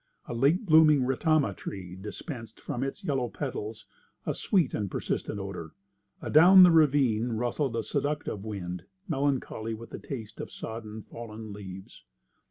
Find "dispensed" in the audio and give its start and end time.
1.95-2.59